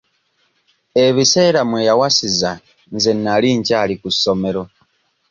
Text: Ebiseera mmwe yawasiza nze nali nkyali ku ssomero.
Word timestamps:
Ebiseera 1.05 1.61
mmwe 1.65 1.79
yawasiza 1.89 2.51
nze 2.93 3.11
nali 3.23 3.49
nkyali 3.57 3.95
ku 4.01 4.09
ssomero. 4.15 4.63